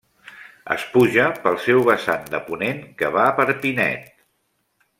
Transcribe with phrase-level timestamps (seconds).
[0.75, 4.09] Es puja pel seu vessant de ponent que va per Pinet.